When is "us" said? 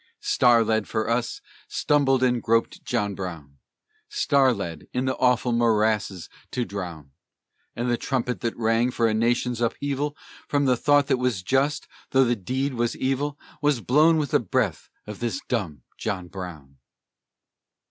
1.11-1.41